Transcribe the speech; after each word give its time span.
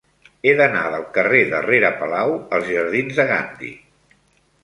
He 0.45 0.53
d'anar 0.59 0.79
del 0.93 1.03
carrer 1.17 1.41
de 1.51 1.59
Rere 1.65 1.91
Palau 2.01 2.33
als 2.59 2.71
jardins 2.71 3.19
de 3.21 3.27
Gandhi. 3.33 3.69